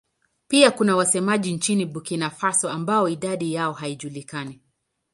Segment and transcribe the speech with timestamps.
[0.47, 4.61] Pia kuna wasemaji nchini Burkina Faso ambao idadi yao haijulikani.